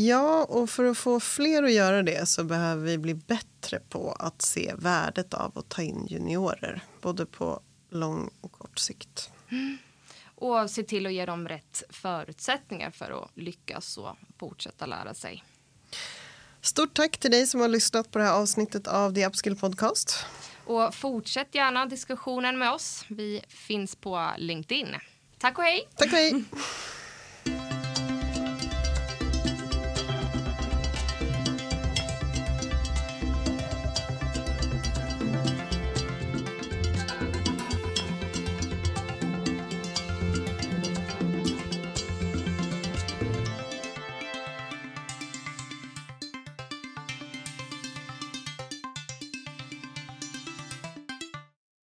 Ja, 0.00 0.44
och 0.44 0.70
för 0.70 0.84
att 0.84 0.98
få 0.98 1.20
fler 1.20 1.62
att 1.62 1.72
göra 1.72 2.02
det 2.02 2.28
så 2.28 2.44
behöver 2.44 2.84
vi 2.84 2.98
bli 2.98 3.14
bättre 3.14 3.80
på 3.88 4.12
att 4.12 4.42
se 4.42 4.74
värdet 4.78 5.34
av 5.34 5.58
att 5.58 5.68
ta 5.68 5.82
in 5.82 6.06
juniorer, 6.06 6.80
både 7.00 7.26
på 7.26 7.60
lång 7.90 8.30
och 8.40 8.52
kort 8.52 8.78
sikt. 8.78 9.30
Mm. 9.50 9.78
Och 10.34 10.70
se 10.70 10.82
till 10.82 11.06
att 11.06 11.12
ge 11.12 11.26
dem 11.26 11.48
rätt 11.48 11.82
förutsättningar 11.90 12.90
för 12.90 13.22
att 13.22 13.30
lyckas 13.34 13.98
och 13.98 14.16
fortsätta 14.38 14.86
lära 14.86 15.14
sig. 15.14 15.44
Stort 16.60 16.94
tack 16.94 17.18
till 17.18 17.30
dig 17.30 17.46
som 17.46 17.60
har 17.60 17.68
lyssnat 17.68 18.10
på 18.10 18.18
det 18.18 18.24
här 18.24 18.34
avsnittet 18.34 18.86
av 18.86 19.14
The 19.14 19.26
Upskill 19.26 19.56
Podcast. 19.56 20.26
Och 20.66 20.94
fortsätt 20.94 21.54
gärna 21.54 21.86
diskussionen 21.86 22.58
med 22.58 22.72
oss. 22.72 23.04
Vi 23.08 23.42
finns 23.48 23.96
på 23.96 24.30
LinkedIn. 24.38 24.88
Tack 25.38 25.58
och 25.58 25.64
hej! 25.64 25.88
Tack 25.96 26.06
och 26.06 26.18
hej! 26.18 26.44